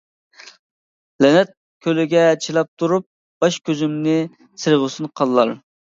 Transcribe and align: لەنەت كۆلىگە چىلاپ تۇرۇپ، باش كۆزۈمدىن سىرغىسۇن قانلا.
لەنەت 1.25 1.51
كۆلىگە 1.87 2.23
چىلاپ 2.45 2.71
تۇرۇپ، 2.83 3.05
باش 3.45 3.61
كۆزۈمدىن 3.69 4.33
سىرغىسۇن 4.65 5.13
قانلا. 5.21 5.45